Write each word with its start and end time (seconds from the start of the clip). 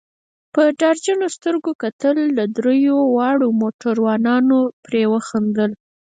په 0.53 0.61
ډار 0.79 0.95
جنو 1.05 1.27
سترګو 1.37 1.71
کتل، 1.83 2.17
دریو 2.57 2.97
واړو 3.15 3.47
موټروانانو 3.61 4.59
پرې 4.85 5.03
وخندل. 5.13 5.71